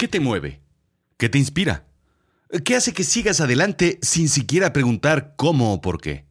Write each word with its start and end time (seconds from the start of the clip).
¿Qué 0.00 0.08
te 0.08 0.18
mueve? 0.18 0.62
¿Qué 1.18 1.28
te 1.28 1.36
inspira? 1.36 1.84
¿Qué 2.64 2.74
hace 2.74 2.94
que 2.94 3.04
sigas 3.04 3.42
adelante 3.42 3.98
sin 4.00 4.30
siquiera 4.30 4.72
preguntar 4.72 5.34
cómo 5.36 5.74
o 5.74 5.82
por 5.82 6.00
qué? 6.00 6.24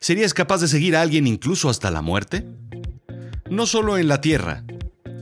¿Serías 0.00 0.34
capaz 0.34 0.60
de 0.60 0.66
seguir 0.66 0.96
a 0.96 1.02
alguien 1.02 1.28
incluso 1.28 1.68
hasta 1.68 1.92
la 1.92 2.02
muerte? 2.02 2.44
No 3.48 3.66
solo 3.66 3.96
en 3.96 4.08
la 4.08 4.20
tierra, 4.20 4.64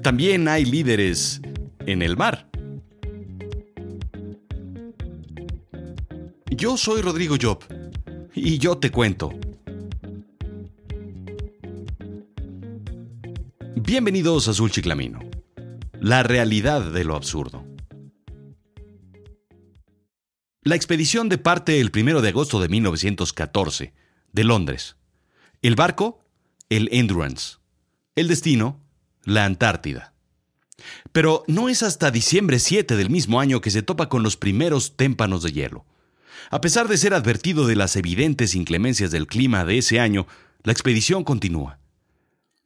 también 0.02 0.48
hay 0.48 0.64
líderes 0.64 1.42
en 1.80 2.00
el 2.00 2.16
mar. 2.16 2.48
Yo 6.46 6.78
soy 6.78 7.02
Rodrigo 7.02 7.36
Job 7.38 7.64
y 8.34 8.56
yo 8.56 8.78
te 8.78 8.90
cuento. 8.90 9.30
Bienvenidos 13.76 14.48
a 14.48 14.52
Azul 14.52 14.70
Chiclamino, 14.70 15.18
la 16.00 16.22
realidad 16.22 16.80
de 16.90 17.04
lo 17.04 17.14
absurdo. 17.14 17.63
La 20.66 20.76
expedición 20.76 21.28
de 21.28 21.36
parte 21.36 21.78
el 21.78 21.92
1 21.94 22.22
de 22.22 22.30
agosto 22.30 22.58
de 22.58 22.70
1914, 22.70 23.92
de 24.32 24.44
Londres. 24.44 24.96
El 25.60 25.74
barco, 25.74 26.24
el 26.70 26.88
Endurance. 26.90 27.58
El 28.14 28.28
destino, 28.28 28.80
la 29.24 29.44
Antártida. 29.44 30.14
Pero 31.12 31.44
no 31.48 31.68
es 31.68 31.82
hasta 31.82 32.10
diciembre 32.10 32.58
7 32.58 32.96
del 32.96 33.10
mismo 33.10 33.40
año 33.40 33.60
que 33.60 33.70
se 33.70 33.82
topa 33.82 34.08
con 34.08 34.22
los 34.22 34.38
primeros 34.38 34.96
témpanos 34.96 35.42
de 35.42 35.52
hielo. 35.52 35.84
A 36.50 36.62
pesar 36.62 36.88
de 36.88 36.96
ser 36.96 37.12
advertido 37.12 37.66
de 37.66 37.76
las 37.76 37.94
evidentes 37.96 38.54
inclemencias 38.54 39.10
del 39.10 39.26
clima 39.26 39.66
de 39.66 39.76
ese 39.76 40.00
año, 40.00 40.26
la 40.62 40.72
expedición 40.72 41.24
continúa. 41.24 41.78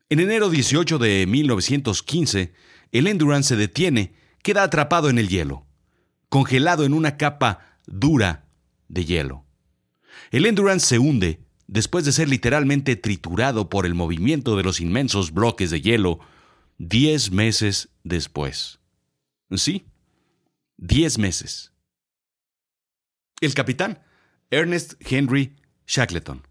En 0.08 0.20
enero 0.20 0.50
18 0.50 0.98
de 0.98 1.26
1915, 1.26 2.52
el 2.92 3.08
Endurance 3.08 3.48
se 3.48 3.56
detiene, 3.56 4.12
queda 4.44 4.62
atrapado 4.62 5.10
en 5.10 5.18
el 5.18 5.28
hielo, 5.28 5.66
congelado 6.28 6.84
en 6.84 6.94
una 6.94 7.16
capa 7.16 7.67
dura 7.88 8.46
de 8.88 9.04
hielo. 9.04 9.44
El 10.30 10.46
Endurance 10.46 10.86
se 10.86 10.98
hunde 10.98 11.40
después 11.66 12.04
de 12.04 12.12
ser 12.12 12.28
literalmente 12.28 12.96
triturado 12.96 13.68
por 13.68 13.86
el 13.86 13.94
movimiento 13.94 14.56
de 14.56 14.62
los 14.62 14.80
inmensos 14.80 15.32
bloques 15.32 15.70
de 15.70 15.80
hielo 15.80 16.20
diez 16.78 17.30
meses 17.30 17.90
después. 18.04 18.78
Sí, 19.54 19.86
diez 20.76 21.18
meses. 21.18 21.72
El 23.40 23.54
capitán, 23.54 24.02
Ernest 24.50 24.94
Henry 25.00 25.56
Shackleton. 25.86 26.46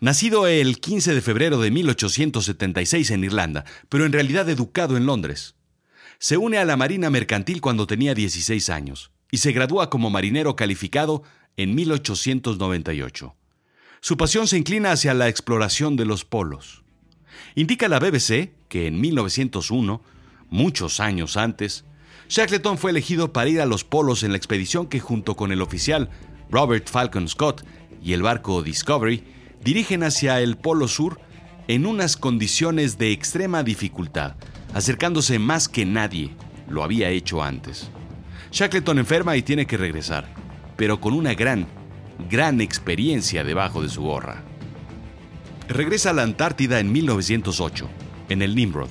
Nacido 0.00 0.46
el 0.46 0.80
15 0.80 1.14
de 1.14 1.22
febrero 1.22 1.60
de 1.60 1.70
1876 1.70 3.10
en 3.10 3.24
Irlanda, 3.24 3.64
pero 3.88 4.04
en 4.04 4.12
realidad 4.12 4.48
educado 4.48 4.96
en 4.96 5.06
Londres. 5.06 5.54
Se 6.18 6.36
une 6.36 6.58
a 6.58 6.64
la 6.64 6.76
Marina 6.76 7.10
Mercantil 7.10 7.60
cuando 7.60 7.86
tenía 7.86 8.14
16 8.14 8.70
años 8.70 9.13
y 9.30 9.38
se 9.38 9.52
gradúa 9.52 9.90
como 9.90 10.10
marinero 10.10 10.56
calificado 10.56 11.22
en 11.56 11.74
1898. 11.74 13.34
Su 14.00 14.16
pasión 14.16 14.46
se 14.46 14.58
inclina 14.58 14.92
hacia 14.92 15.14
la 15.14 15.28
exploración 15.28 15.96
de 15.96 16.04
los 16.04 16.24
polos. 16.24 16.84
Indica 17.54 17.88
la 17.88 17.98
BBC 17.98 18.52
que 18.68 18.86
en 18.86 19.00
1901, 19.00 20.02
muchos 20.50 21.00
años 21.00 21.36
antes, 21.36 21.84
Shackleton 22.28 22.78
fue 22.78 22.90
elegido 22.90 23.32
para 23.32 23.48
ir 23.48 23.60
a 23.60 23.66
los 23.66 23.84
polos 23.84 24.22
en 24.22 24.32
la 24.32 24.36
expedición 24.36 24.86
que 24.86 25.00
junto 25.00 25.36
con 25.36 25.52
el 25.52 25.62
oficial 25.62 26.10
Robert 26.50 26.88
Falcon 26.88 27.28
Scott 27.28 27.64
y 28.02 28.12
el 28.12 28.22
barco 28.22 28.62
Discovery 28.62 29.24
dirigen 29.62 30.02
hacia 30.02 30.40
el 30.40 30.56
Polo 30.56 30.88
Sur 30.88 31.20
en 31.68 31.86
unas 31.86 32.16
condiciones 32.16 32.98
de 32.98 33.12
extrema 33.12 33.62
dificultad, 33.62 34.36
acercándose 34.74 35.38
más 35.38 35.68
que 35.68 35.86
nadie 35.86 36.34
lo 36.68 36.82
había 36.82 37.08
hecho 37.10 37.42
antes. 37.42 37.90
Shackleton 38.54 39.00
enferma 39.00 39.36
y 39.36 39.42
tiene 39.42 39.66
que 39.66 39.76
regresar, 39.76 40.28
pero 40.76 41.00
con 41.00 41.12
una 41.12 41.34
gran, 41.34 41.66
gran 42.30 42.60
experiencia 42.60 43.42
debajo 43.42 43.82
de 43.82 43.88
su 43.88 44.02
gorra. 44.02 44.44
Regresa 45.66 46.10
a 46.10 46.12
la 46.12 46.22
Antártida 46.22 46.78
en 46.78 46.92
1908, 46.92 47.90
en 48.28 48.42
el 48.42 48.54
Nimrod, 48.54 48.90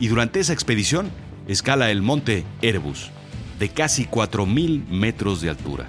y 0.00 0.08
durante 0.08 0.40
esa 0.40 0.54
expedición 0.54 1.10
escala 1.46 1.90
el 1.90 2.00
monte 2.00 2.46
Erebus, 2.62 3.10
de 3.58 3.68
casi 3.68 4.06
4.000 4.06 4.88
metros 4.88 5.42
de 5.42 5.50
altura. 5.50 5.86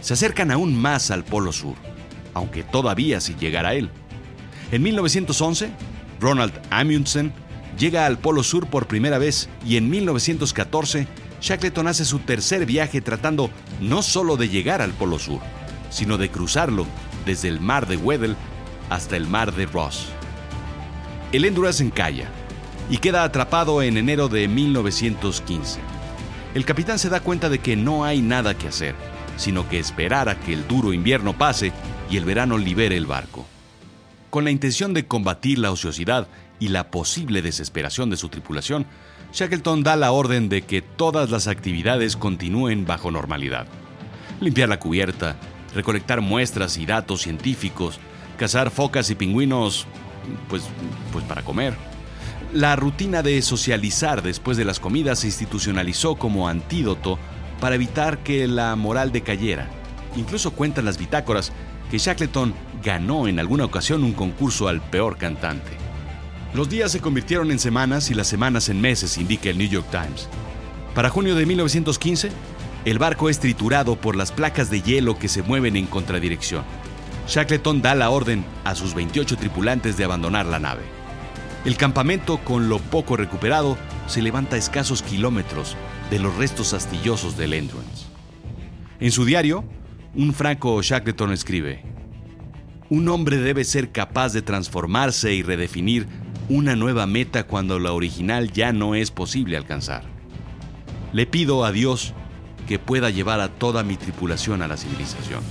Se 0.00 0.12
acercan 0.12 0.52
aún 0.52 0.80
más 0.80 1.10
al 1.10 1.24
Polo 1.24 1.50
Sur, 1.50 1.74
aunque 2.32 2.62
todavía 2.62 3.20
sin 3.20 3.40
llegar 3.40 3.66
a 3.66 3.74
él. 3.74 3.90
En 4.70 4.84
1911, 4.84 5.70
Ronald 6.20 6.52
Amundsen 6.70 7.32
llega 7.78 8.06
al 8.06 8.18
Polo 8.18 8.42
Sur 8.42 8.66
por 8.68 8.86
primera 8.86 9.18
vez 9.18 9.48
y 9.64 9.76
en 9.76 9.90
1914 9.90 11.06
Shackleton 11.40 11.86
hace 11.86 12.04
su 12.04 12.20
tercer 12.20 12.66
viaje 12.66 13.00
tratando 13.00 13.50
no 13.80 14.02
solo 14.02 14.36
de 14.36 14.48
llegar 14.48 14.82
al 14.82 14.92
Polo 14.92 15.18
Sur, 15.18 15.40
sino 15.90 16.18
de 16.18 16.30
cruzarlo 16.30 16.86
desde 17.24 17.48
el 17.48 17.60
mar 17.60 17.86
de 17.86 17.96
Weddell 17.96 18.36
hasta 18.88 19.16
el 19.16 19.26
mar 19.26 19.54
de 19.54 19.66
Ross. 19.66 20.08
El 21.32 21.44
Endurance 21.44 21.82
encalla 21.82 22.28
y 22.88 22.98
queda 22.98 23.24
atrapado 23.24 23.82
en 23.82 23.96
enero 23.96 24.28
de 24.28 24.48
1915. 24.48 25.80
El 26.54 26.64
capitán 26.64 26.98
se 26.98 27.08
da 27.08 27.20
cuenta 27.20 27.48
de 27.48 27.58
que 27.58 27.76
no 27.76 28.04
hay 28.04 28.22
nada 28.22 28.56
que 28.56 28.68
hacer, 28.68 28.94
sino 29.36 29.68
que 29.68 29.78
esperar 29.78 30.28
a 30.28 30.38
que 30.40 30.52
el 30.52 30.66
duro 30.66 30.92
invierno 30.92 31.36
pase 31.36 31.72
y 32.08 32.16
el 32.16 32.24
verano 32.24 32.56
libere 32.56 32.96
el 32.96 33.06
barco. 33.06 33.46
Con 34.30 34.44
la 34.44 34.50
intención 34.50 34.94
de 34.94 35.06
combatir 35.06 35.58
la 35.58 35.70
ociosidad 35.70 36.28
y 36.58 36.68
la 36.68 36.90
posible 36.90 37.42
desesperación 37.42 38.10
de 38.10 38.16
su 38.16 38.28
tripulación, 38.28 38.86
Shackleton 39.32 39.82
da 39.82 39.96
la 39.96 40.12
orden 40.12 40.48
de 40.48 40.62
que 40.62 40.82
todas 40.82 41.30
las 41.30 41.46
actividades 41.46 42.16
continúen 42.16 42.86
bajo 42.86 43.10
normalidad. 43.10 43.66
Limpiar 44.40 44.68
la 44.68 44.78
cubierta, 44.78 45.36
recolectar 45.74 46.20
muestras 46.20 46.78
y 46.78 46.86
datos 46.86 47.22
científicos, 47.22 47.98
cazar 48.38 48.70
focas 48.70 49.10
y 49.10 49.14
pingüinos, 49.14 49.86
pues, 50.48 50.62
pues 51.12 51.24
para 51.24 51.42
comer. 51.42 51.74
La 52.52 52.76
rutina 52.76 53.22
de 53.22 53.42
socializar 53.42 54.22
después 54.22 54.56
de 54.56 54.64
las 54.64 54.80
comidas 54.80 55.20
se 55.20 55.26
institucionalizó 55.26 56.14
como 56.14 56.48
antídoto 56.48 57.18
para 57.60 57.74
evitar 57.74 58.18
que 58.18 58.46
la 58.46 58.76
moral 58.76 59.12
decayera. 59.12 59.68
Incluso 60.16 60.52
cuentan 60.52 60.84
las 60.84 60.96
bitácoras 60.96 61.52
que 61.90 61.98
Shackleton 61.98 62.54
ganó 62.82 63.28
en 63.28 63.38
alguna 63.38 63.64
ocasión 63.64 64.04
un 64.04 64.12
concurso 64.12 64.68
al 64.68 64.80
peor 64.80 65.16
cantante. 65.18 65.85
Los 66.56 66.70
días 66.70 66.90
se 66.90 67.00
convirtieron 67.00 67.50
en 67.50 67.58
semanas 67.58 68.10
y 68.10 68.14
las 68.14 68.28
semanas 68.28 68.70
en 68.70 68.80
meses, 68.80 69.18
indica 69.18 69.50
el 69.50 69.58
New 69.58 69.68
York 69.68 69.88
Times. 69.90 70.26
Para 70.94 71.10
junio 71.10 71.34
de 71.34 71.44
1915, 71.44 72.30
el 72.86 72.98
barco 72.98 73.28
es 73.28 73.38
triturado 73.38 73.96
por 73.96 74.16
las 74.16 74.32
placas 74.32 74.70
de 74.70 74.80
hielo 74.80 75.18
que 75.18 75.28
se 75.28 75.42
mueven 75.42 75.76
en 75.76 75.84
contradirección. 75.84 76.64
Shackleton 77.28 77.82
da 77.82 77.94
la 77.94 78.08
orden 78.08 78.42
a 78.64 78.74
sus 78.74 78.94
28 78.94 79.36
tripulantes 79.36 79.98
de 79.98 80.04
abandonar 80.04 80.46
la 80.46 80.58
nave. 80.58 80.80
El 81.66 81.76
campamento, 81.76 82.38
con 82.38 82.70
lo 82.70 82.78
poco 82.78 83.18
recuperado, 83.18 83.76
se 84.06 84.22
levanta 84.22 84.56
a 84.56 84.58
escasos 84.58 85.02
kilómetros 85.02 85.76
de 86.08 86.20
los 86.20 86.34
restos 86.36 86.72
astillosos 86.72 87.36
del 87.36 87.52
Endurance. 87.52 88.06
En 88.98 89.12
su 89.12 89.26
diario, 89.26 89.62
un 90.14 90.32
franco 90.32 90.80
Shackleton 90.80 91.32
escribe, 91.32 91.82
Un 92.88 93.10
hombre 93.10 93.36
debe 93.36 93.64
ser 93.64 93.92
capaz 93.92 94.32
de 94.32 94.40
transformarse 94.40 95.34
y 95.34 95.42
redefinir 95.42 96.24
una 96.48 96.76
nueva 96.76 97.06
meta 97.06 97.44
cuando 97.46 97.78
la 97.78 97.92
original 97.92 98.52
ya 98.52 98.72
no 98.72 98.94
es 98.94 99.10
posible 99.10 99.56
alcanzar. 99.56 100.04
Le 101.12 101.26
pido 101.26 101.64
a 101.64 101.72
Dios 101.72 102.14
que 102.68 102.78
pueda 102.78 103.10
llevar 103.10 103.40
a 103.40 103.48
toda 103.48 103.82
mi 103.82 103.96
tripulación 103.96 104.62
a 104.62 104.68
la 104.68 104.76
civilización. 104.76 105.42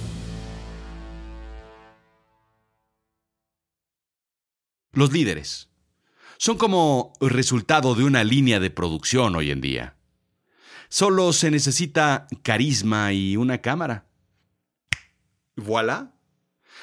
Los 4.94 5.12
líderes 5.12 5.70
son 6.38 6.58
como 6.58 7.14
resultado 7.20 7.96
de 7.96 8.04
una 8.04 8.24
línea 8.24 8.60
de 8.60 8.70
producción 8.70 9.36
hoy 9.36 9.52
en 9.52 9.62
día. 9.62 9.98
Solo 10.88 11.34
se 11.34 11.52
necesita 11.52 12.28
carisma 12.44 13.12
y 13.12 13.36
una 13.36 13.58
cámara. 13.60 14.06
Voilà. 15.58 16.14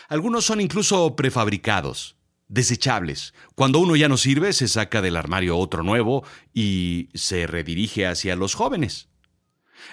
Algunos 0.08 0.44
son 0.44 0.61
incluso 0.61 1.17
prefabricados 1.17 2.17
desechables. 2.52 3.32
Cuando 3.54 3.78
uno 3.78 3.96
ya 3.96 4.08
no 4.08 4.19
sirve, 4.19 4.52
se 4.52 4.69
saca 4.69 5.00
del 5.00 5.16
armario 5.16 5.56
otro 5.56 5.82
nuevo 5.82 6.22
y 6.52 7.08
se 7.14 7.46
redirige 7.46 8.06
hacia 8.06 8.37
los 8.37 8.54
jóvenes. 8.54 9.08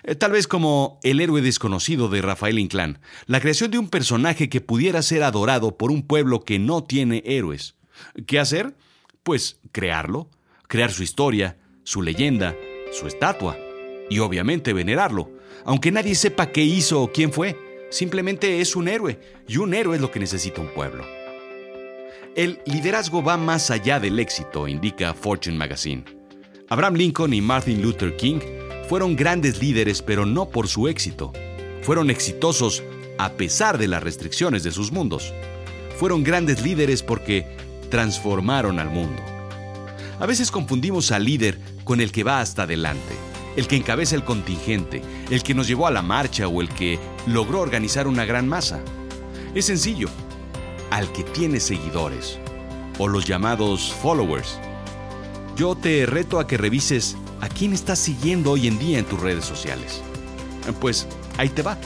Eh, 0.03 0.15
tal 0.15 0.33
vez 0.33 0.45
como 0.45 0.99
El 1.01 1.21
héroe 1.21 1.41
desconocido 1.41 2.09
de 2.09 2.21
Rafael 2.21 2.59
Inclán, 2.59 2.99
la 3.27 3.39
creación 3.39 3.71
de 3.71 3.79
un 3.79 3.89
personaje 3.89 4.49
que 4.49 4.59
pudiera 4.59 5.01
ser 5.01 5.23
adorado 5.23 5.77
por 5.77 5.89
un 5.89 6.05
pueblo 6.05 6.43
que 6.43 6.59
no 6.59 6.83
tiene 6.83 7.23
héroes. 7.25 7.75
¿Qué 8.27 8.39
hacer? 8.39 8.75
Pues 9.23 9.59
crearlo, 9.71 10.29
crear 10.67 10.91
su 10.91 11.01
historia, 11.01 11.57
su 11.83 12.01
leyenda, 12.01 12.55
su 12.91 13.07
estatua 13.07 13.57
y 14.09 14.19
obviamente 14.19 14.73
venerarlo, 14.73 15.31
aunque 15.63 15.91
nadie 15.91 16.13
sepa 16.13 16.51
qué 16.51 16.63
hizo 16.63 17.01
o 17.01 17.11
quién 17.11 17.31
fue. 17.31 17.57
Simplemente 17.89 18.59
es 18.59 18.75
un 18.75 18.89
héroe 18.89 19.19
y 19.47 19.57
un 19.57 19.73
héroe 19.73 19.95
es 19.95 20.01
lo 20.01 20.11
que 20.11 20.19
necesita 20.19 20.61
un 20.61 20.73
pueblo. 20.73 21.18
El 22.39 22.61
liderazgo 22.63 23.21
va 23.21 23.35
más 23.35 23.69
allá 23.69 23.99
del 23.99 24.17
éxito, 24.17 24.65
indica 24.65 25.13
Fortune 25.13 25.57
Magazine. 25.57 26.05
Abraham 26.69 26.93
Lincoln 26.95 27.33
y 27.33 27.41
Martin 27.41 27.81
Luther 27.81 28.15
King 28.15 28.39
fueron 28.87 29.17
grandes 29.17 29.61
líderes, 29.61 30.01
pero 30.01 30.25
no 30.25 30.47
por 30.47 30.69
su 30.69 30.87
éxito. 30.87 31.33
Fueron 31.81 32.09
exitosos 32.09 32.81
a 33.17 33.33
pesar 33.33 33.77
de 33.77 33.89
las 33.89 34.01
restricciones 34.01 34.63
de 34.63 34.71
sus 34.71 34.93
mundos. 34.93 35.33
Fueron 35.97 36.23
grandes 36.23 36.61
líderes 36.61 37.03
porque 37.03 37.45
transformaron 37.89 38.79
al 38.79 38.89
mundo. 38.89 39.21
A 40.17 40.25
veces 40.25 40.49
confundimos 40.49 41.11
al 41.11 41.25
líder 41.25 41.59
con 41.83 41.99
el 41.99 42.13
que 42.13 42.23
va 42.23 42.39
hasta 42.39 42.63
adelante, 42.63 43.15
el 43.57 43.67
que 43.67 43.75
encabeza 43.75 44.15
el 44.15 44.23
contingente, 44.23 45.01
el 45.29 45.43
que 45.43 45.53
nos 45.53 45.67
llevó 45.67 45.87
a 45.87 45.91
la 45.91 46.03
marcha 46.03 46.47
o 46.47 46.61
el 46.61 46.69
que 46.69 46.99
logró 47.27 47.59
organizar 47.59 48.07
una 48.07 48.23
gran 48.23 48.47
masa. 48.47 48.79
Es 49.53 49.65
sencillo, 49.65 50.07
al 50.91 51.11
que 51.11 51.23
tiene 51.23 51.59
seguidores, 51.59 52.39
o 52.97 53.07
los 53.07 53.25
llamados 53.25 53.93
followers. 54.01 54.59
Yo 55.55 55.75
te 55.75 56.05
reto 56.05 56.39
a 56.39 56.47
que 56.47 56.57
revises 56.57 57.17
a 57.41 57.49
quién 57.49 57.73
estás 57.73 57.99
siguiendo 57.99 58.51
hoy 58.51 58.67
en 58.67 58.79
día 58.79 58.99
en 58.99 59.05
tus 59.05 59.19
redes 59.19 59.45
sociales. 59.45 60.01
Pues 60.79 61.07
ahí 61.37 61.49
te 61.49 61.61
va. 61.61 61.77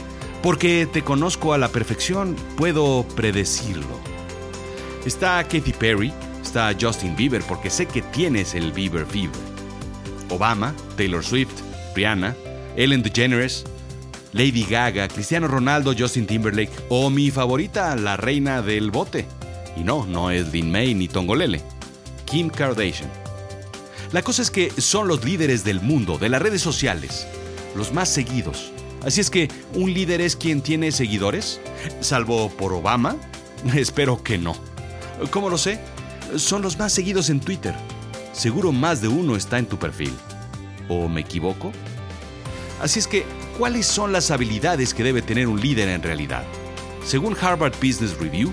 Porque 0.42 0.86
te 0.92 1.02
conozco 1.02 1.54
a 1.54 1.58
la 1.58 1.68
perfección, 1.68 2.36
puedo 2.56 3.06
predecirlo. 3.16 3.98
Está 5.06 5.42
Katy 5.42 5.72
Perry, 5.72 6.12
está 6.42 6.74
Justin 6.78 7.16
Bieber, 7.16 7.42
porque 7.48 7.70
sé 7.70 7.86
que 7.86 8.02
tienes 8.02 8.54
el 8.54 8.72
Bieber 8.72 9.06
Fever. 9.06 9.32
Obama, 10.30 10.74
Taylor 10.96 11.24
Swift, 11.24 11.54
Rihanna, 11.94 12.36
Ellen 12.76 13.02
DeGeneres, 13.02 13.64
Lady 14.34 14.64
Gaga, 14.64 15.06
Cristiano 15.06 15.46
Ronaldo, 15.46 15.94
Justin 15.96 16.26
Timberlake 16.26 16.72
o 16.88 17.08
mi 17.08 17.30
favorita, 17.30 17.94
la 17.94 18.16
reina 18.16 18.62
del 18.62 18.90
bote. 18.90 19.26
Y 19.76 19.84
no, 19.84 20.04
no 20.06 20.30
es 20.30 20.52
Lin 20.52 20.70
May 20.70 20.92
ni 20.92 21.06
Tongolele. 21.06 21.62
Kim 22.26 22.50
Kardashian. 22.50 23.10
La 24.10 24.22
cosa 24.22 24.42
es 24.42 24.50
que 24.50 24.70
son 24.80 25.06
los 25.06 25.24
líderes 25.24 25.62
del 25.64 25.80
mundo, 25.80 26.18
de 26.18 26.28
las 26.28 26.42
redes 26.42 26.62
sociales, 26.62 27.26
los 27.76 27.92
más 27.92 28.08
seguidos. 28.08 28.72
Así 29.04 29.20
es 29.20 29.30
que, 29.30 29.48
¿un 29.74 29.92
líder 29.92 30.20
es 30.20 30.34
quien 30.34 30.62
tiene 30.62 30.90
seguidores? 30.90 31.60
¿Salvo 32.00 32.48
por 32.50 32.72
Obama? 32.72 33.16
Espero 33.74 34.22
que 34.22 34.36
no. 34.36 34.56
¿Cómo 35.30 35.48
lo 35.48 35.58
sé? 35.58 35.78
Son 36.36 36.60
los 36.60 36.76
más 36.78 36.92
seguidos 36.92 37.30
en 37.30 37.38
Twitter. 37.38 37.74
Seguro 38.32 38.72
más 38.72 39.00
de 39.00 39.08
uno 39.08 39.36
está 39.36 39.58
en 39.58 39.66
tu 39.66 39.78
perfil. 39.78 40.12
¿O 40.88 41.08
me 41.08 41.20
equivoco? 41.20 41.70
Así 42.80 42.98
es 42.98 43.06
que, 43.06 43.24
¿cuáles 43.58 43.86
son 43.86 44.12
las 44.12 44.30
habilidades 44.30 44.94
que 44.94 45.04
debe 45.04 45.22
tener 45.22 45.46
un 45.46 45.60
líder 45.60 45.88
en 45.88 46.02
realidad? 46.02 46.44
Según 47.04 47.36
Harvard 47.40 47.74
Business 47.76 48.16
Review, 48.18 48.52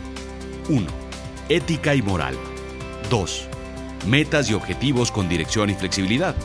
1. 0.69 0.88
Ética 1.50 1.95
y 1.95 2.01
moral. 2.01 2.36
2. 3.09 3.48
Metas 4.07 4.50
y 4.50 4.53
objetivos 4.53 5.12
con 5.12 5.30
dirección 5.30 5.69
y 5.69 5.75
flexibilidad. 5.75 6.36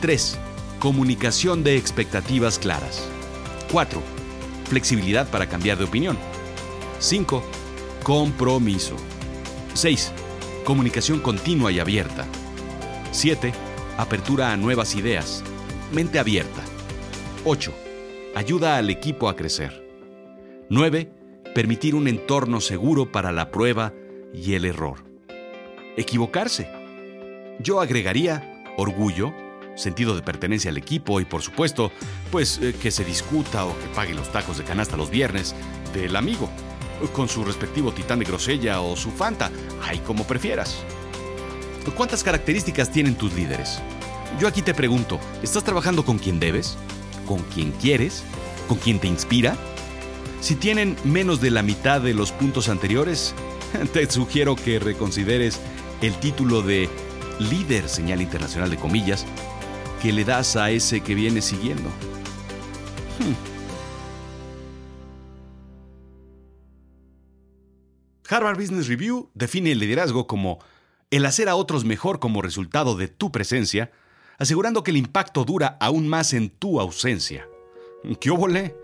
3. 0.00 0.38
Comunicación 0.78 1.64
de 1.64 1.76
expectativas 1.76 2.58
claras. 2.58 3.08
4. 3.72 4.00
Flexibilidad 4.68 5.28
para 5.28 5.48
cambiar 5.48 5.78
de 5.78 5.84
opinión. 5.84 6.18
5. 7.00 7.42
Compromiso. 8.02 8.96
6. 9.74 10.12
Comunicación 10.64 11.20
continua 11.20 11.72
y 11.72 11.80
abierta. 11.80 12.26
7. 13.10 13.52
Apertura 13.96 14.52
a 14.52 14.56
nuevas 14.56 14.94
ideas. 14.94 15.42
Mente 15.92 16.18
abierta. 16.18 16.62
8. 17.44 17.87
Ayuda 18.38 18.76
al 18.76 18.88
equipo 18.88 19.28
a 19.28 19.34
crecer. 19.34 19.84
9. 20.70 21.10
Permitir 21.56 21.96
un 21.96 22.06
entorno 22.06 22.60
seguro 22.60 23.10
para 23.10 23.32
la 23.32 23.50
prueba 23.50 23.92
y 24.32 24.54
el 24.54 24.64
error. 24.64 25.04
Equivocarse. 25.96 26.70
Yo 27.58 27.80
agregaría 27.80 28.62
orgullo, 28.76 29.34
sentido 29.74 30.14
de 30.14 30.22
pertenencia 30.22 30.70
al 30.70 30.76
equipo 30.76 31.20
y 31.20 31.24
por 31.24 31.42
supuesto, 31.42 31.90
pues 32.30 32.60
eh, 32.62 32.76
que 32.80 32.92
se 32.92 33.04
discuta 33.04 33.64
o 33.64 33.76
que 33.76 33.88
pague 33.92 34.14
los 34.14 34.30
tacos 34.30 34.56
de 34.56 34.62
canasta 34.62 34.96
los 34.96 35.10
viernes 35.10 35.56
del 35.92 36.14
amigo, 36.14 36.48
con 37.12 37.28
su 37.28 37.44
respectivo 37.44 37.90
titán 37.90 38.20
de 38.20 38.26
grosella 38.26 38.80
o 38.80 38.94
su 38.94 39.10
fanta, 39.10 39.50
ahí 39.82 39.98
como 39.98 40.28
prefieras. 40.28 40.84
¿Cuántas 41.96 42.22
características 42.22 42.92
tienen 42.92 43.16
tus 43.16 43.34
líderes? 43.34 43.80
Yo 44.38 44.46
aquí 44.46 44.62
te 44.62 44.74
pregunto, 44.74 45.18
¿estás 45.42 45.64
trabajando 45.64 46.04
con 46.04 46.18
quien 46.18 46.38
debes? 46.38 46.78
¿Con 47.28 47.42
quien 47.42 47.72
quieres? 47.72 48.24
¿Con 48.68 48.78
quien 48.78 48.98
te 48.98 49.06
inspira? 49.06 49.54
Si 50.40 50.54
tienen 50.54 50.96
menos 51.04 51.42
de 51.42 51.50
la 51.50 51.62
mitad 51.62 52.00
de 52.00 52.14
los 52.14 52.32
puntos 52.32 52.70
anteriores, 52.70 53.34
te 53.92 54.10
sugiero 54.10 54.56
que 54.56 54.78
reconsideres 54.78 55.60
el 56.00 56.18
título 56.20 56.62
de 56.62 56.88
líder, 57.38 57.86
señal 57.90 58.22
internacional 58.22 58.70
de 58.70 58.78
comillas, 58.78 59.26
que 60.00 60.10
le 60.10 60.24
das 60.24 60.56
a 60.56 60.70
ese 60.70 61.02
que 61.02 61.14
viene 61.14 61.42
siguiendo. 61.42 61.90
Hmm. 63.18 63.34
Harvard 68.26 68.58
Business 68.58 68.88
Review 68.88 69.28
define 69.34 69.72
el 69.72 69.80
liderazgo 69.80 70.26
como 70.26 70.60
el 71.10 71.26
hacer 71.26 71.50
a 71.50 71.56
otros 71.56 71.84
mejor 71.84 72.20
como 72.20 72.40
resultado 72.40 72.96
de 72.96 73.08
tu 73.08 73.30
presencia, 73.30 73.90
asegurando 74.38 74.82
que 74.82 74.92
el 74.92 74.96
impacto 74.96 75.44
dura 75.44 75.76
aún 75.80 76.08
más 76.08 76.32
en 76.32 76.48
tu 76.48 76.80
ausencia. 76.80 77.48
¿Qué 78.20 78.30
óvole? 78.30 78.76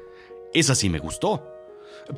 Esa 0.53 0.75
sí 0.75 0.91
me 0.91 0.99
gustó. 0.99 1.47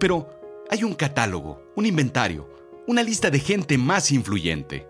Pero 0.01 0.29
hay 0.71 0.83
un 0.83 0.95
catálogo, 0.95 1.63
un 1.77 1.87
inventario, 1.87 2.51
una 2.87 3.03
lista 3.03 3.31
de 3.31 3.39
gente 3.39 3.79
más 3.79 4.11
influyente. 4.11 4.89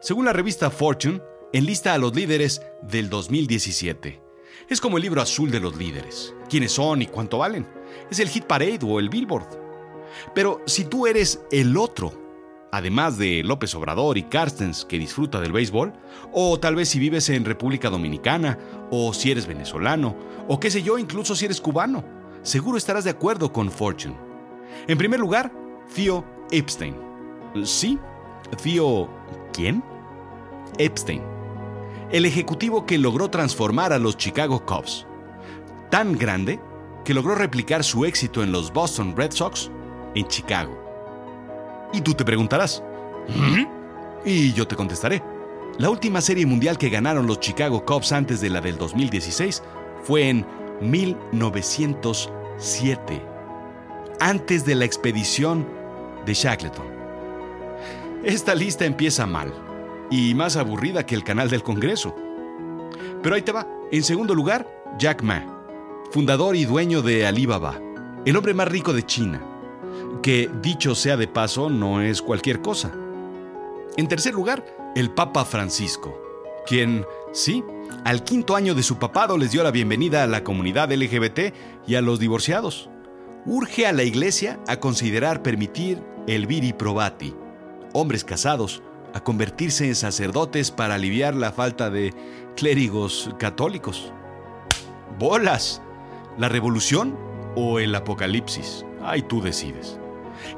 Según 0.00 0.24
la 0.24 0.32
revista 0.32 0.70
Fortune, 0.70 1.20
enlista 1.52 1.94
a 1.94 1.98
los 1.98 2.14
líderes 2.14 2.62
del 2.82 3.08
2017. 3.08 4.20
Es 4.68 4.80
como 4.80 4.96
el 4.96 5.02
libro 5.02 5.20
azul 5.20 5.50
de 5.50 5.60
los 5.60 5.76
líderes. 5.76 6.34
¿Quiénes 6.48 6.72
son 6.72 7.02
y 7.02 7.06
cuánto 7.06 7.38
valen? 7.38 7.66
Es 8.10 8.18
el 8.18 8.28
Hit 8.28 8.44
Parade 8.44 8.80
o 8.82 8.98
el 8.98 9.10
Billboard. 9.10 9.60
Pero 10.34 10.60
si 10.66 10.84
tú 10.84 11.06
eres 11.06 11.40
el 11.50 11.76
otro, 11.76 12.21
además 12.72 13.18
de 13.18 13.44
López 13.44 13.74
Obrador 13.76 14.18
y 14.18 14.24
Carstens 14.24 14.84
que 14.84 14.98
disfruta 14.98 15.40
del 15.40 15.52
béisbol, 15.52 15.92
o 16.32 16.58
tal 16.58 16.74
vez 16.74 16.88
si 16.88 16.98
vives 16.98 17.28
en 17.28 17.44
República 17.44 17.90
Dominicana, 17.90 18.58
o 18.90 19.14
si 19.14 19.30
eres 19.30 19.46
venezolano, 19.46 20.16
o 20.48 20.58
qué 20.58 20.70
sé 20.70 20.82
yo, 20.82 20.98
incluso 20.98 21.36
si 21.36 21.44
eres 21.44 21.60
cubano, 21.60 22.04
seguro 22.42 22.76
estarás 22.76 23.04
de 23.04 23.10
acuerdo 23.10 23.52
con 23.52 23.70
Fortune. 23.70 24.16
En 24.88 24.98
primer 24.98 25.20
lugar, 25.20 25.52
Theo 25.94 26.24
Epstein. 26.50 26.96
¿Sí? 27.64 27.98
¿Theo 28.60 29.08
quién? 29.52 29.84
Epstein 30.78 31.22
el 32.12 32.26
ejecutivo 32.26 32.84
que 32.84 32.98
logró 32.98 33.30
transformar 33.30 33.92
a 33.94 33.98
los 33.98 34.18
Chicago 34.18 34.64
Cubs. 34.66 35.06
Tan 35.90 36.16
grande 36.16 36.60
que 37.06 37.14
logró 37.14 37.34
replicar 37.34 37.82
su 37.82 38.04
éxito 38.04 38.42
en 38.42 38.52
los 38.52 38.70
Boston 38.72 39.16
Red 39.16 39.32
Sox 39.32 39.70
en 40.14 40.28
Chicago. 40.28 40.81
Y 41.92 42.00
tú 42.00 42.14
te 42.14 42.24
preguntarás, 42.24 42.82
¿Mm? 43.28 43.66
y 44.24 44.52
yo 44.52 44.66
te 44.66 44.76
contestaré. 44.76 45.22
La 45.78 45.90
última 45.90 46.20
serie 46.20 46.46
mundial 46.46 46.78
que 46.78 46.90
ganaron 46.90 47.26
los 47.26 47.40
Chicago 47.40 47.84
Cubs 47.84 48.12
antes 48.12 48.40
de 48.40 48.50
la 48.50 48.60
del 48.60 48.78
2016 48.78 49.62
fue 50.02 50.28
en 50.28 50.46
1907, 50.80 53.22
antes 54.20 54.64
de 54.64 54.74
la 54.74 54.84
expedición 54.84 55.66
de 56.26 56.34
Shackleton. 56.34 56.86
Esta 58.22 58.54
lista 58.54 58.84
empieza 58.84 59.26
mal 59.26 59.52
y 60.10 60.34
más 60.34 60.56
aburrida 60.56 61.06
que 61.06 61.14
el 61.14 61.24
canal 61.24 61.50
del 61.50 61.62
Congreso. 61.62 62.14
Pero 63.22 63.34
ahí 63.34 63.42
te 63.42 63.52
va. 63.52 63.66
En 63.90 64.02
segundo 64.02 64.34
lugar, 64.34 64.68
Jack 64.98 65.22
Ma, 65.22 65.64
fundador 66.10 66.54
y 66.54 66.64
dueño 66.64 67.02
de 67.02 67.26
Alibaba, 67.26 67.80
el 68.24 68.36
hombre 68.36 68.54
más 68.54 68.68
rico 68.68 68.92
de 68.92 69.04
China, 69.04 69.42
que 70.20 70.50
dicho 70.60 70.94
sea 70.94 71.16
de 71.16 71.28
paso 71.28 71.70
no 71.70 72.00
es 72.02 72.22
cualquier 72.22 72.60
cosa. 72.60 72.92
En 73.96 74.08
tercer 74.08 74.34
lugar, 74.34 74.64
el 74.94 75.10
Papa 75.10 75.44
Francisco, 75.44 76.20
quien, 76.66 77.06
sí, 77.32 77.64
al 78.04 78.24
quinto 78.24 78.56
año 78.56 78.74
de 78.74 78.82
su 78.82 78.98
papado 78.98 79.38
les 79.38 79.52
dio 79.52 79.62
la 79.62 79.70
bienvenida 79.70 80.22
a 80.22 80.26
la 80.26 80.44
comunidad 80.44 80.92
LGBT 80.92 81.54
y 81.86 81.94
a 81.94 82.00
los 82.00 82.18
divorciados. 82.18 82.90
Urge 83.46 83.86
a 83.86 83.92
la 83.92 84.02
Iglesia 84.02 84.60
a 84.68 84.78
considerar 84.78 85.42
permitir 85.42 86.02
el 86.26 86.46
viri 86.46 86.72
probati, 86.72 87.34
hombres 87.92 88.24
casados, 88.24 88.82
a 89.14 89.22
convertirse 89.22 89.86
en 89.86 89.94
sacerdotes 89.94 90.70
para 90.70 90.94
aliviar 90.94 91.34
la 91.34 91.52
falta 91.52 91.90
de 91.90 92.14
clérigos 92.56 93.30
católicos. 93.38 94.12
¡Bolas! 95.18 95.82
¿La 96.38 96.48
revolución 96.48 97.16
o 97.56 97.78
el 97.78 97.94
apocalipsis? 97.94 98.86
Ay, 99.02 99.22
tú 99.22 99.42
decides. 99.42 99.98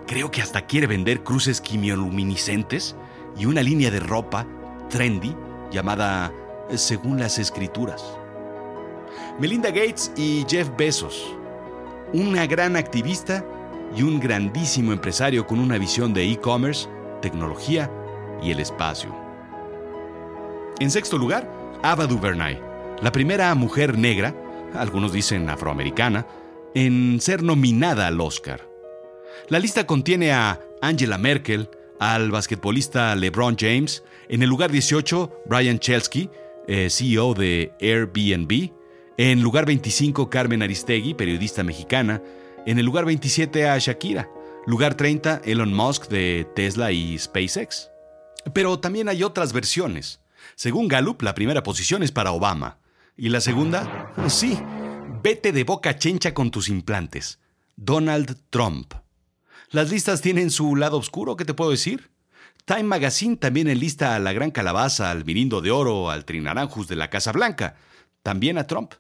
Creo 0.07 0.31
que 0.31 0.43
hasta 0.43 0.63
quiere 0.63 0.87
vender 0.87 1.23
cruces 1.23 1.61
quimioluminiscentes 1.61 2.97
y 3.37 3.47
una 3.47 3.63
línea 3.63 3.91
de 3.91 4.01
ropa 4.01 4.47
trendy 4.91 5.35
llamada 5.71 6.33
Según 6.75 7.19
las 7.19 7.39
Escrituras. 7.39 8.05
Melinda 9.39 9.71
Gates 9.71 10.13
y 10.17 10.45
Jeff 10.49 10.71
Bezos, 10.77 11.35
una 12.13 12.47
gran 12.47 12.77
activista 12.77 13.45
y 13.97 14.03
un 14.03 14.21
grandísimo 14.21 14.93
empresario 14.93 15.47
con 15.47 15.59
una 15.59 15.79
visión 15.79 16.15
de 16.15 16.31
e-commerce, 16.31 16.89
tecnología 17.21 17.91
y 18.43 18.51
el 18.51 18.61
espacio. 18.61 19.15
En 20.81 20.91
sexto 20.91 21.19
lugar, 21.19 21.51
Ava 21.83 22.07
DuVernay, 22.07 22.61
la 23.03 23.13
primera 23.13 23.55
mujer 23.55 23.99
negra, 23.99 24.35
algunos 24.75 25.13
dicen 25.13 25.49
afroamericana, 25.49 26.27
en 26.75 27.21
ser 27.21 27.43
nominada 27.43 28.07
al 28.07 28.21
Oscar. 28.21 28.74
La 29.49 29.59
lista 29.59 29.87
contiene 29.87 30.33
a 30.33 30.61
Angela 30.81 31.19
Merkel, 31.19 31.69
al 32.01 32.31
basquetbolista 32.31 33.15
LeBron 33.15 33.57
James, 33.59 34.03
en 34.29 34.43
el 34.43 34.49
lugar 34.49 34.71
18 34.71 35.43
Brian 35.47 35.79
Chelsky, 35.79 36.31
eh, 36.67 36.89
CEO 36.91 37.35
de 37.35 37.73
Airbnb, 37.81 38.73
en 39.17 39.43
lugar 39.43 39.67
25 39.67 40.31
Carmen 40.31 40.63
Aristegui, 40.63 41.15
periodista 41.15 41.63
mexicana, 41.63 42.23
en 42.67 42.79
el 42.79 42.87
lugar 42.87 43.05
27 43.05 43.69
a 43.69 43.79
Shakira, 43.79 44.29
lugar 44.67 44.95
30 44.95 45.43
Elon 45.45 45.75
Musk 45.75 46.09
de 46.09 46.47
Tesla 46.55 46.91
y 46.91 47.19
SpaceX. 47.19 47.91
Pero 48.53 48.81
también 48.81 49.09
hay 49.09 49.23
otras 49.23 49.53
versiones. 49.53 50.21
Según 50.57 50.89
Gallup, 50.89 51.23
la 51.23 51.35
primera 51.35 51.63
posición 51.63 52.03
es 52.03 52.13
para 52.13 52.33
Obama. 52.33 52.79
¿Y 53.17 53.29
la 53.29 53.41
segunda? 53.41 54.13
Sí, 54.29 54.59
vete 55.23 55.53
de 55.53 55.65
boca 55.65 55.97
chencha 55.97 56.35
con 56.35 56.51
tus 56.51 56.69
implantes. 56.69 57.39
Donald 57.77 58.37
Trump. 58.51 58.95
Las 59.71 59.91
listas 59.91 60.21
tienen 60.21 60.51
su 60.51 60.77
lado 60.77 60.99
oscuro, 60.99 61.37
¿qué 61.37 61.45
te 61.45 61.55
puedo 61.55 61.71
decir? 61.71 62.11
Time 62.65 62.85
Magazine 62.85 63.37
también 63.37 63.69
enlista 63.69 64.15
a 64.15 64.19
la 64.19 64.33
Gran 64.33 64.51
Calabaza, 64.51 65.11
al 65.11 65.25
Mirindo 65.25 65.61
de 65.61 65.71
Oro, 65.71 66.11
al 66.11 66.25
Trinaranjus 66.25 66.89
de 66.89 66.97
la 66.97 67.11
Casa 67.11 67.33
Blanca, 67.33 67.77
también 68.23 68.57
a 68.57 68.67
Trump. 68.67 68.95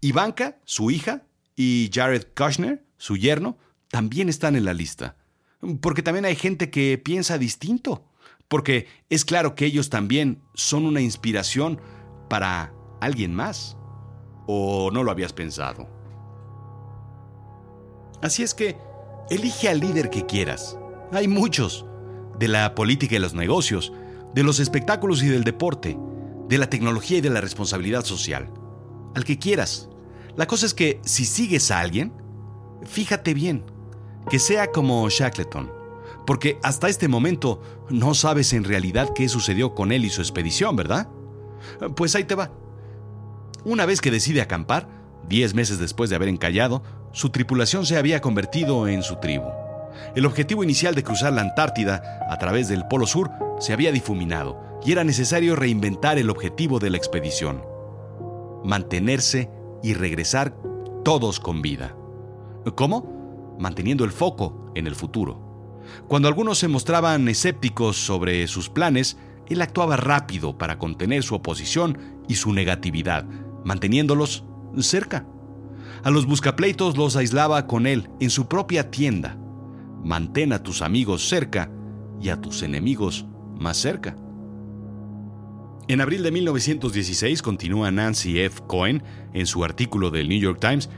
Ivanka, 0.00 0.58
su 0.64 0.90
hija, 0.90 1.22
y 1.56 1.90
Jared 1.92 2.26
Kushner, 2.34 2.84
su 2.96 3.16
yerno, 3.16 3.58
también 3.88 4.28
están 4.28 4.56
en 4.56 4.64
la 4.64 4.74
lista. 4.74 5.16
Porque 5.80 6.02
también 6.02 6.24
hay 6.24 6.36
gente 6.36 6.70
que 6.70 6.98
piensa 6.98 7.38
distinto. 7.38 8.04
Porque 8.48 8.86
es 9.10 9.24
claro 9.24 9.54
que 9.54 9.64
ellos 9.64 9.90
también 9.90 10.42
son 10.54 10.86
una 10.86 11.00
inspiración 11.00 11.80
para 12.28 12.72
alguien 13.00 13.34
más. 13.34 13.76
¿O 14.46 14.90
no 14.92 15.02
lo 15.02 15.10
habías 15.10 15.32
pensado? 15.32 15.88
Así 18.22 18.42
es 18.42 18.54
que 18.54 18.76
Elige 19.28 19.68
al 19.68 19.80
líder 19.80 20.10
que 20.10 20.24
quieras. 20.24 20.78
Hay 21.12 21.28
muchos. 21.28 21.84
De 22.38 22.48
la 22.48 22.74
política 22.74 23.16
y 23.16 23.18
los 23.18 23.34
negocios, 23.34 23.92
de 24.34 24.42
los 24.42 24.60
espectáculos 24.60 25.22
y 25.22 25.28
del 25.28 25.42
deporte, 25.42 25.98
de 26.48 26.58
la 26.58 26.68
tecnología 26.68 27.18
y 27.18 27.22
de 27.22 27.30
la 27.30 27.40
responsabilidad 27.40 28.04
social. 28.04 28.52
Al 29.14 29.24
que 29.24 29.38
quieras. 29.38 29.88
La 30.36 30.46
cosa 30.46 30.66
es 30.66 30.74
que 30.74 31.00
si 31.02 31.24
sigues 31.24 31.70
a 31.70 31.80
alguien, 31.80 32.12
fíjate 32.84 33.32
bien, 33.32 33.64
que 34.28 34.38
sea 34.38 34.70
como 34.70 35.08
Shackleton, 35.08 35.72
porque 36.26 36.58
hasta 36.62 36.88
este 36.88 37.08
momento 37.08 37.62
no 37.88 38.14
sabes 38.14 38.52
en 38.52 38.64
realidad 38.64 39.10
qué 39.14 39.28
sucedió 39.28 39.74
con 39.74 39.92
él 39.92 40.04
y 40.04 40.10
su 40.10 40.20
expedición, 40.20 40.76
¿verdad? 40.76 41.08
Pues 41.96 42.14
ahí 42.14 42.24
te 42.24 42.34
va. 42.34 42.52
Una 43.64 43.86
vez 43.86 44.00
que 44.00 44.10
decide 44.10 44.42
acampar, 44.42 44.88
diez 45.28 45.54
meses 45.54 45.78
después 45.78 46.10
de 46.10 46.16
haber 46.16 46.28
encallado, 46.28 46.82
su 47.12 47.30
tripulación 47.30 47.86
se 47.86 47.96
había 47.96 48.20
convertido 48.20 48.88
en 48.88 49.02
su 49.02 49.16
tribu. 49.16 49.46
El 50.14 50.26
objetivo 50.26 50.62
inicial 50.62 50.94
de 50.94 51.02
cruzar 51.02 51.32
la 51.32 51.40
Antártida 51.40 52.26
a 52.28 52.38
través 52.38 52.68
del 52.68 52.86
Polo 52.86 53.06
Sur 53.06 53.30
se 53.58 53.72
había 53.72 53.92
difuminado 53.92 54.60
y 54.84 54.92
era 54.92 55.04
necesario 55.04 55.56
reinventar 55.56 56.18
el 56.18 56.30
objetivo 56.30 56.78
de 56.78 56.90
la 56.90 56.96
expedición. 56.96 57.62
Mantenerse 58.64 59.50
y 59.82 59.94
regresar 59.94 60.54
todos 61.04 61.40
con 61.40 61.62
vida. 61.62 61.96
¿Cómo? 62.74 63.56
Manteniendo 63.58 64.04
el 64.04 64.12
foco 64.12 64.72
en 64.74 64.86
el 64.86 64.94
futuro. 64.94 65.80
Cuando 66.08 66.28
algunos 66.28 66.58
se 66.58 66.68
mostraban 66.68 67.28
escépticos 67.28 67.96
sobre 67.96 68.46
sus 68.48 68.68
planes, 68.68 69.16
él 69.48 69.62
actuaba 69.62 69.96
rápido 69.96 70.58
para 70.58 70.78
contener 70.78 71.22
su 71.22 71.34
oposición 71.36 71.98
y 72.28 72.34
su 72.34 72.52
negatividad, 72.52 73.24
manteniéndolos 73.64 74.44
cerca. 74.82 75.26
A 76.02 76.10
los 76.10 76.26
buscapleitos 76.26 76.96
los 76.96 77.16
aislaba 77.16 77.66
con 77.66 77.86
él 77.86 78.10
en 78.20 78.30
su 78.30 78.48
propia 78.48 78.90
tienda. 78.90 79.38
Mantén 80.04 80.52
a 80.52 80.62
tus 80.62 80.82
amigos 80.82 81.28
cerca 81.28 81.70
y 82.20 82.28
a 82.28 82.40
tus 82.40 82.62
enemigos 82.62 83.26
más 83.58 83.76
cerca. 83.76 84.16
En 85.88 86.00
abril 86.00 86.22
de 86.22 86.32
1916, 86.32 87.42
continúa 87.42 87.90
Nancy 87.90 88.40
F. 88.40 88.60
Cohen 88.66 89.04
en 89.32 89.46
su 89.46 89.64
artículo 89.64 90.10
del 90.10 90.28
New 90.28 90.40
York 90.40 90.58
Times, 90.60 90.90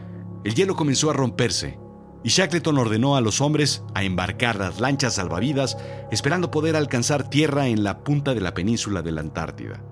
el 0.44 0.54
hielo 0.54 0.76
comenzó 0.76 1.10
a 1.10 1.12
romperse 1.12 1.78
y 2.24 2.30
Shackleton 2.30 2.78
ordenó 2.78 3.16
a 3.16 3.20
los 3.20 3.40
hombres 3.40 3.82
a 3.94 4.02
embarcar 4.02 4.56
las 4.56 4.80
lanchas 4.80 5.14
salvavidas 5.14 5.76
esperando 6.10 6.50
poder 6.50 6.74
alcanzar 6.74 7.28
tierra 7.28 7.68
en 7.68 7.84
la 7.84 8.02
punta 8.02 8.34
de 8.34 8.40
la 8.40 8.54
península 8.54 9.02
de 9.02 9.12
la 9.12 9.20
Antártida. 9.20 9.82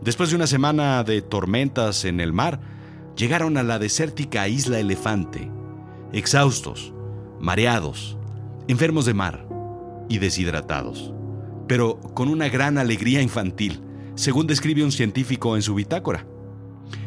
Después 0.00 0.30
de 0.30 0.36
una 0.36 0.46
semana 0.46 1.02
de 1.04 1.22
tormentas 1.22 2.04
en 2.04 2.20
el 2.20 2.32
mar, 2.32 2.60
llegaron 3.16 3.56
a 3.56 3.62
la 3.62 3.78
desértica 3.78 4.48
isla 4.48 4.78
Elefante, 4.78 5.50
exhaustos, 6.12 6.92
mareados, 7.38 8.16
enfermos 8.68 9.06
de 9.06 9.14
mar 9.14 9.46
y 10.08 10.18
deshidratados, 10.18 11.12
pero 11.66 12.00
con 12.00 12.28
una 12.28 12.48
gran 12.48 12.78
alegría 12.78 13.22
infantil, 13.22 13.82
según 14.14 14.46
describe 14.46 14.84
un 14.84 14.92
científico 14.92 15.56
en 15.56 15.62
su 15.62 15.74
bitácora. 15.74 16.26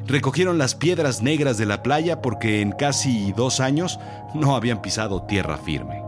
Recogieron 0.07 0.57
las 0.57 0.75
piedras 0.75 1.22
negras 1.22 1.57
de 1.57 1.65
la 1.65 1.83
playa 1.83 2.22
porque 2.22 2.62
en 2.62 2.72
casi 2.72 3.31
dos 3.33 3.60
años 3.60 4.00
no 4.33 4.55
habían 4.55 4.81
pisado 4.81 5.24
tierra 5.24 5.57
firme. 5.57 6.01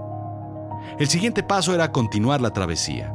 El 0.99 1.07
siguiente 1.07 1.43
paso 1.43 1.73
era 1.73 1.91
continuar 1.91 2.41
la 2.41 2.51
travesía. 2.51 3.11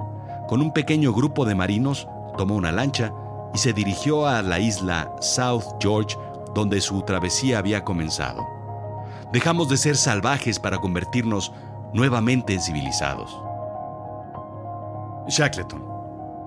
Con 0.48 0.60
un 0.60 0.72
pequeño 0.72 1.12
grupo 1.12 1.44
de 1.44 1.54
marinos, 1.54 2.06
tomó 2.36 2.54
una 2.56 2.72
lancha 2.72 3.12
y 3.54 3.58
se 3.58 3.72
dirigió 3.72 4.26
a 4.26 4.42
la 4.42 4.58
isla 4.58 5.14
South 5.20 5.64
George 5.80 6.16
donde 6.54 6.80
su 6.80 7.02
travesía 7.02 7.58
había 7.58 7.84
comenzado. 7.84 8.46
Dejamos 9.32 9.68
de 9.68 9.76
ser 9.76 9.96
salvajes 9.96 10.58
para 10.58 10.78
convertirnos 10.78 11.52
nuevamente 11.92 12.54
en 12.54 12.60
civilizados. 12.60 13.36
Shackleton, 15.28 15.82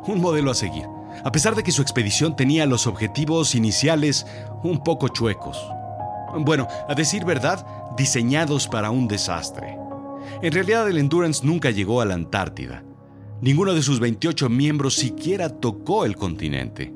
un 0.08 0.22
modelo 0.22 0.52
a 0.52 0.56
seguir, 0.56 0.86
a 1.24 1.32
pesar 1.32 1.56
de 1.56 1.64
que 1.64 1.72
su 1.72 1.82
expedición 1.82 2.36
tenía 2.36 2.66
los 2.66 2.88
objetivos 2.88 3.56
iniciales 3.56 4.26
un 4.64 4.84
poco 4.84 5.08
chuecos. 5.08 5.58
Bueno, 6.40 6.68
a 6.88 6.96
decir 6.96 7.26
verdad, 7.26 7.66
diseñados 7.96 8.68
para 8.68 8.92
un 8.92 9.08
desastre. 9.08 9.78
En 10.42 10.52
realidad 10.52 10.90
el 10.90 10.98
Endurance 10.98 11.46
nunca 11.46 11.72
llegó 11.72 12.02
a 12.02 12.06
la 12.06 12.16
Antártida. 12.16 12.84
Ninguno 13.42 13.74
de 13.74 13.82
sus 13.82 14.00
28 14.00 14.50
miembros 14.50 14.96
siquiera 14.96 15.50
tocó 15.50 16.06
el 16.06 16.16
continente. 16.16 16.94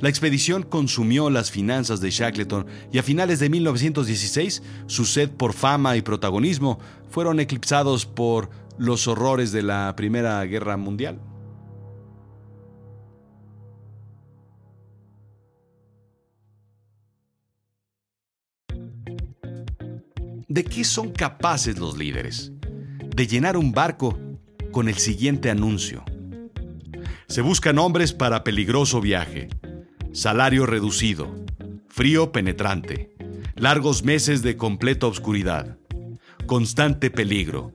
La 0.00 0.08
expedición 0.08 0.62
consumió 0.62 1.28
las 1.28 1.50
finanzas 1.50 2.00
de 2.00 2.10
Shackleton 2.10 2.66
y 2.90 2.98
a 2.98 3.02
finales 3.02 3.38
de 3.38 3.50
1916 3.50 4.62
su 4.86 5.04
sed 5.04 5.30
por 5.30 5.52
fama 5.52 5.96
y 5.96 6.02
protagonismo 6.02 6.78
fueron 7.10 7.38
eclipsados 7.38 8.06
por 8.06 8.48
los 8.78 9.06
horrores 9.08 9.52
de 9.52 9.62
la 9.62 9.94
Primera 9.96 10.42
Guerra 10.44 10.78
Mundial. 10.78 11.20
¿De 20.48 20.64
qué 20.64 20.82
son 20.82 21.12
capaces 21.12 21.78
los 21.78 21.96
líderes? 21.96 22.52
De 23.14 23.26
llenar 23.26 23.56
un 23.56 23.70
barco 23.70 24.18
con 24.72 24.88
el 24.88 24.96
siguiente 24.96 25.50
anuncio. 25.50 26.04
Se 27.28 27.42
buscan 27.42 27.78
hombres 27.78 28.12
para 28.12 28.42
peligroso 28.42 29.00
viaje. 29.00 29.48
Salario 30.12 30.66
reducido. 30.66 31.32
Frío 31.88 32.32
penetrante. 32.32 33.14
Largos 33.54 34.02
meses 34.02 34.42
de 34.42 34.56
completa 34.56 35.06
oscuridad. 35.06 35.78
Constante 36.46 37.10
peligro. 37.10 37.72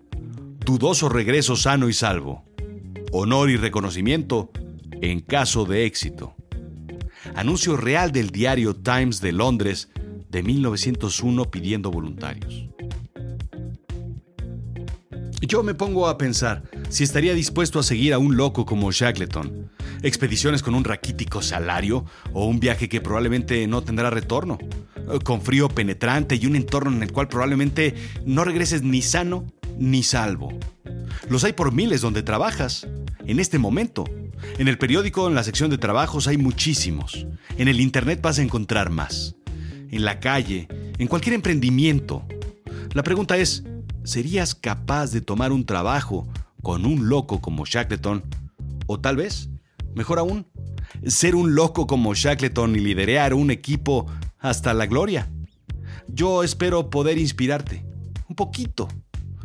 Dudoso 0.66 1.08
regreso 1.08 1.56
sano 1.56 1.88
y 1.88 1.94
salvo. 1.94 2.44
Honor 3.14 3.50
y 3.50 3.56
reconocimiento 3.56 4.52
en 5.02 5.22
caso 5.22 5.64
de 5.64 5.86
éxito. 5.86 6.36
Anuncio 7.36 7.78
real 7.78 8.12
del 8.12 8.32
diario 8.32 8.76
Times 8.76 9.22
de 9.22 9.32
Londres 9.32 9.90
de 10.30 10.44
1901 10.44 11.46
pidiendo 11.46 11.90
voluntarios. 11.90 12.68
Yo 15.42 15.64
me 15.64 15.74
pongo 15.74 16.08
a 16.08 16.18
pensar 16.18 16.64
si 16.90 17.04
estaría 17.04 17.34
dispuesto 17.34 17.80
a 17.80 17.84
seguir 17.84 18.14
a 18.14 18.18
un 18.18 18.38
loco 18.38 18.66
como 18.66 18.92
Shackleton, 18.92 19.70
expediciones 20.02 20.64
con 20.64 20.76
un 20.76 20.84
raquítico 20.84 21.42
salario 21.42 22.06
o 22.34 22.46
un 22.46 22.60
viaje 22.60 22.90
que 22.90 23.02
probablemente 23.02 23.68
no 23.68 23.84
tendrá 23.84 24.10
retorno, 24.10 24.58
con 25.24 25.42
frío 25.42 25.70
penetrante 25.70 26.36
y 26.36 26.46
un 26.46 26.56
entorno 26.56 26.96
en 26.96 27.04
el 27.04 27.12
cual 27.12 27.28
probablemente 27.28 27.94
no 28.26 28.44
regreses 28.44 28.82
ni 28.82 29.02
sano 29.02 29.46
ni 29.78 30.04
salvo. 30.04 30.58
Los 31.30 31.44
hay 31.44 31.54
por 31.54 31.74
miles 31.74 32.02
donde 32.02 32.24
trabajas, 32.24 32.88
en 33.26 33.40
este 33.40 33.60
momento. 33.60 34.06
En 34.58 34.68
el 34.68 34.78
periódico, 34.78 35.28
en 35.28 35.36
la 35.36 35.44
sección 35.44 35.70
de 35.70 35.78
trabajos, 35.78 36.28
hay 36.28 36.38
muchísimos. 36.38 37.28
En 37.58 37.68
el 37.68 37.82
Internet 37.82 38.20
vas 38.22 38.40
a 38.40 38.44
encontrar 38.44 38.90
más. 38.90 39.36
En 39.92 40.06
la 40.06 40.20
calle, 40.20 40.68
en 40.98 41.08
cualquier 41.08 41.36
emprendimiento. 41.36 42.26
La 42.94 43.04
pregunta 43.04 43.38
es, 43.38 43.64
¿serías 44.06 44.56
capaz 44.56 45.12
de 45.12 45.20
tomar 45.20 45.52
un 45.52 45.66
trabajo 45.66 46.28
con 46.62 46.86
un 46.86 47.10
loco 47.10 47.42
como 47.42 47.66
Shackleton? 47.66 48.24
O 48.88 49.00
tal 49.00 49.18
vez 49.18 49.50
Mejor 49.96 50.20
aún, 50.20 50.46
ser 51.06 51.36
un 51.36 51.56
loco 51.56 51.88
como 51.88 52.14
Shackleton 52.14 52.76
y 52.76 52.80
liderar 52.80 53.34
un 53.34 53.50
equipo 53.50 54.08
hasta 54.40 54.74
la 54.74 54.88
gloria. 54.88 55.32
Yo 56.10 56.44
espero 56.44 56.90
poder 56.90 57.18
inspirarte, 57.18 57.86
un 58.28 58.36
poquito, 58.36 58.90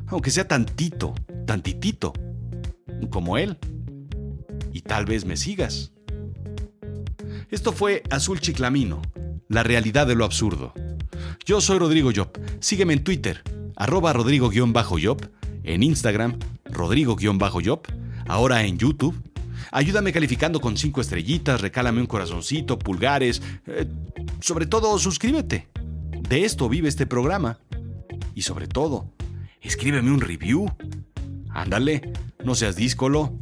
aunque 0.08 0.32
sea 0.32 0.48
tantito, 0.48 1.14
tantitito, 1.46 2.12
como 3.10 3.38
él. 3.38 3.58
Y 4.72 4.80
tal 4.80 5.06
vez 5.06 5.24
me 5.24 5.36
sigas. 5.36 5.92
Esto 7.48 7.72
fue 7.72 8.02
Azul 8.10 8.40
Chiclamino, 8.40 9.00
la 9.48 9.62
realidad 9.62 10.08
de 10.08 10.16
lo 10.16 10.24
absurdo. 10.24 10.74
Yo 11.46 11.60
soy 11.60 11.78
Rodrigo 11.78 12.10
Job. 12.14 12.30
Sígueme 12.58 12.94
en 12.94 13.04
Twitter, 13.04 13.44
arroba 13.80 14.12
rodrigo-job, 14.12 15.30
en 15.64 15.82
Instagram, 15.82 16.38
rodrigo-job, 16.66 17.80
ahora 18.28 18.62
en 18.64 18.76
YouTube. 18.76 19.16
Ayúdame 19.72 20.12
calificando 20.12 20.60
con 20.60 20.76
cinco 20.76 21.00
estrellitas, 21.00 21.62
recálame 21.62 22.02
un 22.02 22.06
corazoncito, 22.06 22.78
pulgares. 22.78 23.40
Eh, 23.66 23.86
sobre 24.40 24.66
todo, 24.66 24.98
suscríbete. 24.98 25.68
De 26.28 26.44
esto 26.44 26.68
vive 26.68 26.88
este 26.88 27.06
programa. 27.06 27.58
Y 28.34 28.42
sobre 28.42 28.68
todo, 28.68 29.14
escríbeme 29.62 30.10
un 30.12 30.20
review. 30.20 30.70
Ándale, 31.48 32.12
no 32.44 32.54
seas 32.54 32.76
díscolo 32.76 33.32